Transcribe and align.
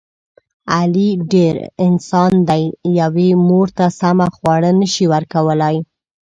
علي 0.77 1.09
ډېر..... 1.31 1.55
انسان 1.87 2.31
دی. 2.49 2.63
یوې 2.99 3.29
مور 3.47 3.67
ته 3.77 3.85
سمه 3.99 4.27
خواړه 4.35 4.71
نشي 4.79 5.05
ورکولی. 5.13 5.75